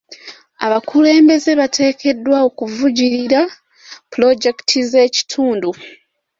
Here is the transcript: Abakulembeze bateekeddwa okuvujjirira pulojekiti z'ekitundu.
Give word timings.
Abakulembeze 0.65 1.51
bateekeddwa 1.59 2.37
okuvujjirira 2.47 3.41
pulojekiti 4.11 4.79
z'ekitundu. 4.89 5.69